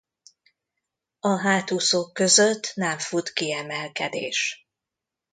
A 1.19 1.29
hátúszók 1.39 2.13
között 2.13 2.71
nem 2.75 2.97
fut 2.97 3.33
kiemelkedés. 3.33 4.67